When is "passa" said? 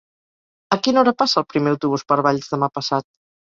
1.19-1.37